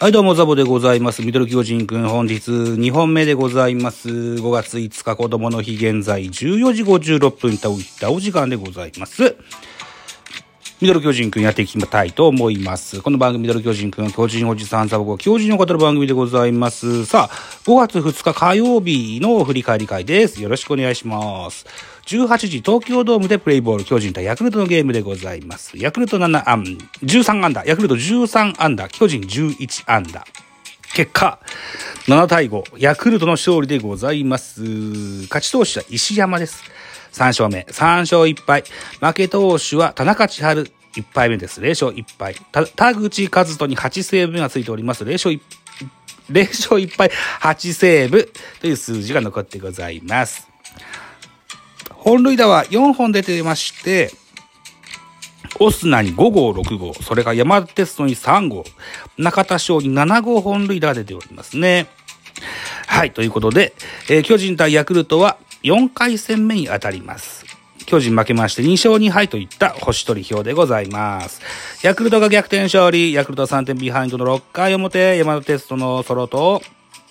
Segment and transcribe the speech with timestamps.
[0.00, 1.22] はい、どうも、ザボでございます。
[1.22, 4.08] ミドル巨人くん、本日2本目でございます。
[4.08, 9.36] 5月5日、子供の日、現在14時56分といったお時間でございます。
[10.84, 13.00] ミドル巨人くんやっていきたいと思います。
[13.00, 17.06] この番組、ミドル巨人くん、巨人おじさんザボが巨人を語る番組でございます。
[17.06, 17.34] さあ、
[17.64, 20.42] 5月2日火曜日の振り返り会です。
[20.42, 21.64] よろしくお願いします。
[22.04, 25.72] 18時東京ドームでプレイボール巨人対ヤクルトのゲームでございます。
[25.78, 26.62] ヤクルト7安、
[27.02, 30.22] 13安打、ヤクルト13安打、巨人11安打。
[30.94, 31.38] 結果、
[32.08, 34.60] 7対5、ヤクルトの勝利でございます。
[34.60, 36.62] 勝ち投手は石山です。
[37.14, 38.64] 3勝目、3勝1敗。
[39.00, 40.64] 負け投手は田中千春、
[40.96, 41.60] 1敗目です。
[41.60, 42.34] 0勝1敗。
[42.74, 45.04] 田口和人に8セーブ目がついております。
[45.04, 45.40] 0勝1
[46.30, 50.48] 0勝1敗、8セーブという数字が残ってございます。
[51.92, 54.10] 本塁打は4本出てまして、
[55.60, 58.64] オスナに5号、6号、それから山田哲人に3号、
[59.18, 61.86] 中田翔に7号本塁打が出ておりますね。
[62.88, 63.72] はい、ということで、
[64.08, 67.44] えー巨人対ヤクルトは4回戦目に当たります。
[67.86, 71.40] 巨人負けまして2勝2敗といった星取り表でございます。
[71.82, 76.62] ヤクルトが逆転勝利、ヤクルト3点ビハインドの6回表、山田哲人のソロと、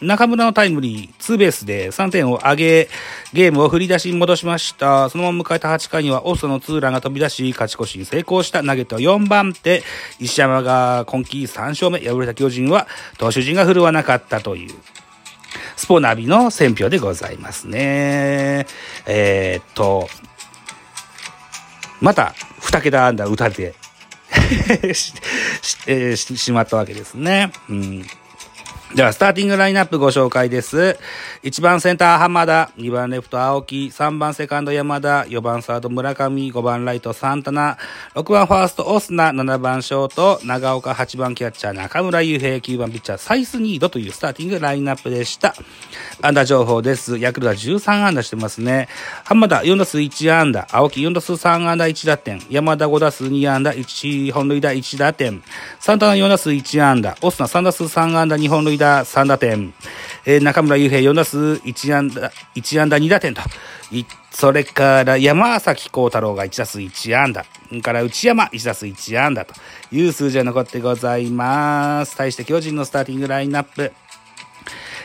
[0.01, 2.89] 中村のタイムリー、ツーベースで3点を上げ、
[3.33, 5.09] ゲームを振り出しに戻しました。
[5.09, 9.83] そのまま迎えた8回にはオスナのツーランが飛び出し、勝ち越しに成功した投げては4番手、
[10.19, 14.75] 石山が今季3勝目、敗れた巨人は投手陣が振るわなかったという。
[15.83, 18.65] スポナビの選票でございますね。
[19.05, 20.07] えーっと、
[21.99, 23.73] また2桁安打打たれて
[24.95, 25.13] し
[25.61, 27.51] しえーししまったわけですね。
[27.67, 28.07] うん
[28.95, 30.99] では、スターティングラインナップご紹介です。
[31.41, 37.79] 1番センター浜田、2番レフト青木、3番セカンド山田、4番サード村上、5番ライトサンタナ、
[38.13, 45.55] 6番ファーストオスナ、7番ショート長岡、8番キャッチャー中村悠平、9番ピッチャーサイスニードというスターティングラインナップでした。
[46.21, 47.17] 安打情報です。
[47.17, 48.89] ヤクルトは13安打してますね。
[49.23, 55.41] 浜田4打数1安打、青木4打数3安打1打点、山田5打数2安打1本塁打1打点、
[55.79, 59.73] サンタナ4打数1安打、オスナ3打数3安打2本塁打3打点、
[60.25, 63.41] えー中村悠平4打数1安打、1安打2打点と、
[64.31, 67.45] それから山崎幸太郎が1打数1安打、
[67.81, 69.53] から内山1打数1安打と
[69.91, 72.15] いう数字が残ってございます。
[72.15, 73.91] 対して巨人のスターティングラインナップ。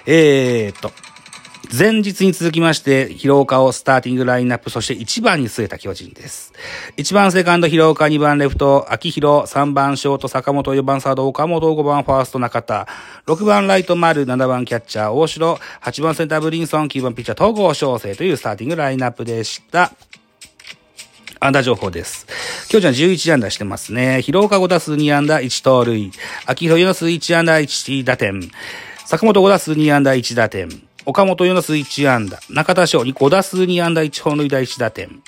[0.06, 0.92] えーっと、
[1.70, 6.54] 前日に続きまして、広岡をスターティングラインナップ、そして1番に据えた巨人です。
[6.96, 12.88] 1番セカンド広岡、2番レフト、秋広、3番ショート、坂本、4番サード、岡本、5番ファースト、中田、
[13.26, 19.92] 6番ライト、丸、7番キャッチャー、大城、8番センター、ブリンソン、9番ピッチャー、東郷翔征というスターティングラインナップでした。
[21.40, 22.26] 安打情報です。
[22.68, 24.22] 巨人は11安打してますね。
[24.22, 26.10] 広岡5打数2安打1盗塁。
[26.46, 28.50] 秋広4打数1安打1打点。
[29.04, 30.87] 坂本5打数2安打1打点。
[31.08, 32.38] 岡本4打数1安打。
[32.50, 35.22] 中田翔に5打数2安打1本塁打1打点。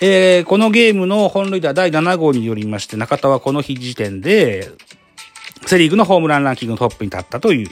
[0.00, 4.70] えー、このゲームの本塁打第7号によりまして、中田はこの日時点で、
[5.66, 7.68] セリーグのホームランランキングのトップに立ったという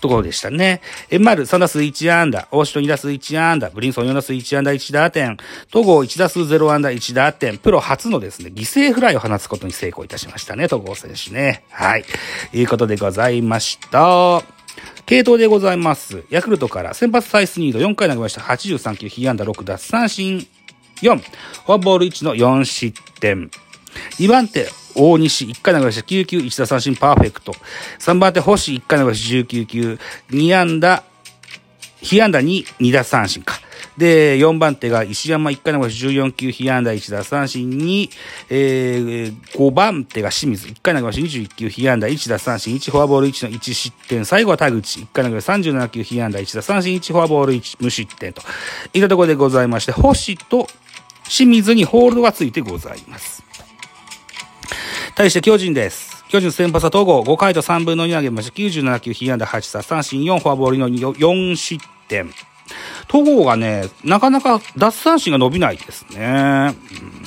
[0.00, 0.80] ところでしたね。
[1.08, 5.36] え、丸3打数1安打、大城2打数1安打、ブリンソン4打数1安打1打点、
[5.70, 11.62] 戸郷1打数0安打1打点、プロ初のですね、犠牲フライを放つことに成功いたしましたね、戸郷選手ね。
[11.70, 12.04] はい。
[12.52, 14.55] いうことでございました。
[15.06, 16.24] 系統でございます。
[16.30, 18.40] ヤクルトから先発サイスニード4回投げました。
[18.40, 20.44] 83球、被安打6奪三振
[21.00, 23.48] 4、フォアボール1の4失点。
[24.18, 26.02] 2番手、大西、1回投げました。
[26.04, 27.54] 9球、1打三振パーフェクト。
[28.00, 29.48] 3番手、星、1回投げました。
[29.48, 29.98] 19球、
[30.30, 31.04] 2安打、
[32.02, 33.60] 被安打2、2打三振か。
[33.96, 38.10] で、4番手が石山1回の14球、被安打1打三振に、
[38.50, 44.24] えー、5番手が清水1回投げまし21球、被安打1打三振1、フォアボール1の1失点。
[44.24, 48.42] 最後は田口1回投げまし37球、被安打1打三振1、フォアボール1無失点と
[48.92, 50.66] いったところでございまして、星と
[51.24, 53.42] 清水にホールドがついてございます。
[55.14, 56.15] 対して巨人です。
[56.36, 58.54] 巨人先発は東郷5回と3分の2投げました。
[58.54, 62.30] 97球、被安打8打三振4、フォアボールの4失点。
[63.08, 66.74] 戸郷がね、なかなか奪三振が伸びないですね。
[67.00, 67.26] うん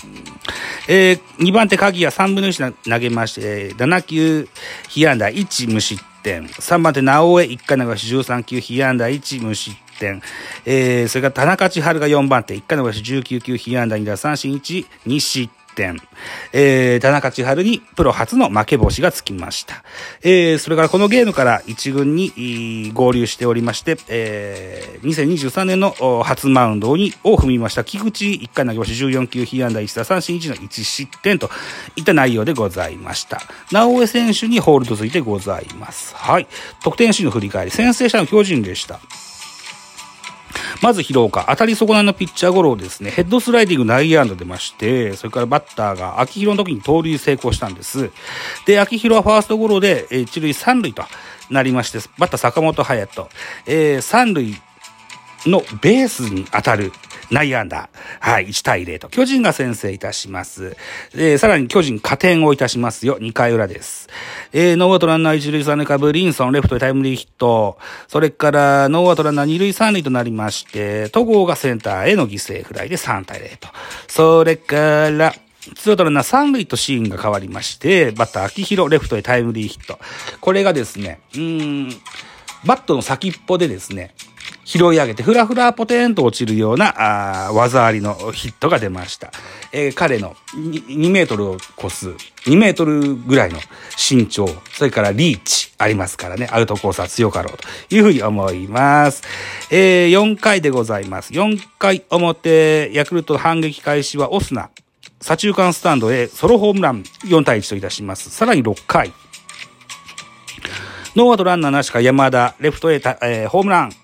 [0.87, 4.47] えー、2番手鍵谷3分の1投げまして、7球
[4.89, 6.45] 被安打1無失点。
[6.45, 10.21] 3番手直江1回流し13球被安打1無失点。
[10.65, 15.99] えー、それから田中千春が4番手1回流し19球被安打2打三振1、2失点。
[16.53, 19.83] えー、田中千春にプロ初の負け星がつきました。
[20.21, 25.91] えー、それからこのゲームから1軍に合流しておりまして、えー、2023年の
[26.23, 31.49] 初マウンドにを踏みました菊池1回投げ星14球被安打1打三振1の1失点と
[31.95, 33.41] いった内容でございました。
[33.71, 36.15] 直江選手にホールドついてございます。
[36.15, 36.47] はい。
[36.83, 38.99] 得点シーンの振り返り、先制したの巨人でした。
[40.81, 48.11] まず広岡、当たり損ないのピッチャーゴロをですね、ヘッドスライディング内野安打出まして、それからバッターが秋広の時に盗塁成功したんです。
[48.65, 51.03] で、秋広はファーストゴロで、え一塁三塁と
[51.49, 53.29] なりまして、バッター坂本勇人、
[53.65, 54.55] えー、三塁
[55.45, 56.91] のベースに当たる
[57.31, 57.89] 内野安打。
[58.19, 59.09] はい、1対0と。
[59.09, 60.75] 巨人が先制いたします。
[61.13, 63.19] えー、さらに巨人加点をいたしますよ。
[63.19, 64.09] 2回裏です。
[64.51, 67.77] えー、ノーアウトランナー1塁3塁からブリンソン、レフトでタイムリーヒット。
[68.07, 73.67] それから、ノーアウトランナー2塁3塁となりまして、戸郷がセンターへの犠牲フライで3対0と。
[74.07, 75.33] それから、
[75.75, 79.99] ツーアウトランナー3塁とシーンが変わりまして、バッター秋広、レフトへタイムリーヒット。
[80.41, 81.89] これがですね、うーん、
[82.65, 84.13] バットの先っぽでですね、
[84.69, 89.31] 拾い上げて、ふらふらポテンと落ちるような、あ技ありのヒットが出ました。
[89.71, 92.09] えー、彼の 2, 2メートルを超す、
[92.45, 93.57] 2メートルぐらいの
[93.97, 99.23] 身長、それからリーチありますからね、アウトコースは強かろうというふうに思います。
[99.71, 101.33] えー、4回でございます。
[101.33, 104.69] 4回表、ヤクルト反撃開始はオスナ。
[105.19, 108.29] 左中間スタンドへソロホームラン4対1といたします。
[108.29, 109.11] さらに6回。
[111.15, 113.98] ノーアウトランナーなしか山田、レフトへ、えー、ホームラン。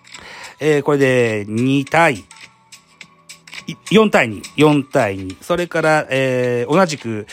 [0.59, 2.23] えー、これで2対、
[3.91, 5.37] 4対2、4対2。
[5.41, 7.27] それから、えー、同じく、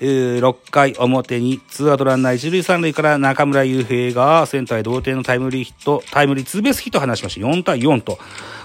[0.00, 8.18] 6回表にツーアウトランナー一塁三塁から中村悠平がセンターへ同点のタイムリーヒット、タイムリーツーベースヒットを放しまして4対4と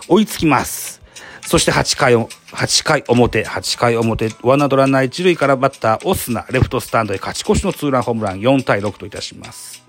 [0.07, 1.01] 追いつきます。
[1.42, 9.83] そして8回、8回表、8回表、ワンアウトランナー一塁からバッターオスナ、レフトスタンドへ勝ち越しのツーランホームラン4対6といたします。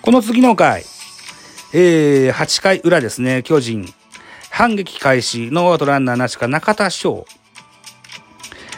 [0.00, 0.84] この次の回、
[1.74, 3.88] えー、8回裏ですね、巨人。
[4.50, 7.24] 反撃開始、ノーアウトランナーなしか中田翔。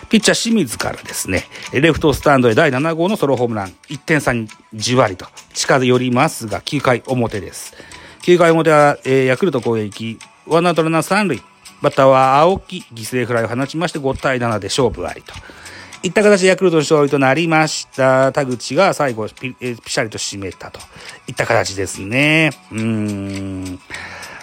[0.09, 1.43] ピッチャー清水からですね、
[1.73, 7.75] レフトスタンドへ第7号のソロホームラン、1点差にじわりと近寄りますが、9回表です。
[8.23, 11.43] 9回表は、えー、ヤクルト攻撃、ワンアウトランナー3塁、
[11.83, 15.35] バッターは青木、犠牲フライを放ちまして5対7で勝負ありと。
[16.05, 18.31] いった形でヤクルトの勝利となりました。
[18.31, 20.79] 田口が最後ピ、えピシャリと締めたと
[21.27, 22.51] いった形ですね。
[22.71, 23.81] うーん。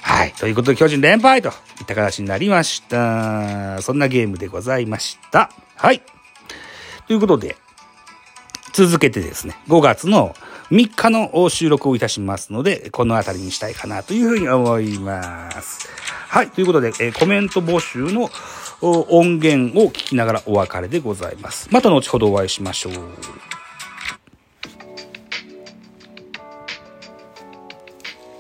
[0.01, 0.33] はい。
[0.33, 1.51] ということで、巨人連敗とい
[1.83, 3.79] った形になりました。
[3.83, 5.51] そんなゲームでございました。
[5.75, 6.01] はい。
[7.05, 7.55] ということで、
[8.73, 10.33] 続けてですね、5月の
[10.71, 15.87] 3日の収録をいたしますので、この辺りにしたいかなというふうに思います。
[16.27, 16.49] はい。
[16.49, 18.31] ということで、えコメント募集の
[18.81, 21.69] 音源を聞きながらお別れでございます。
[21.71, 22.93] また後ほどお会いしましょう。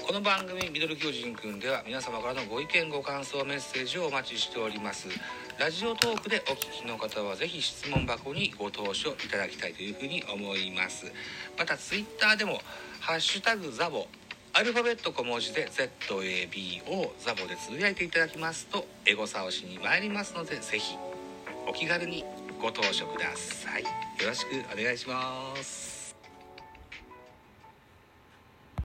[0.07, 5.07] この番組「ミドル巨人くん」では皆様からのご意見ご感想メッセージをお待ちしております
[5.57, 11.11] ラジオトークでお聞きの方はぜひ質問箱にご投書いただきたいというふうに思います
[11.57, 12.61] またツイッターでも
[12.99, 14.07] 「ハッシュタグザボ」
[14.53, 20.97] アルファベット小文字で ZAB をザボでつぶやいていただきますとエゴサをしに参りますのでぜひ
[21.67, 22.25] お気軽に
[22.61, 23.83] ご投書ください。
[23.83, 23.89] よ
[24.27, 26.00] ろしくお願いします。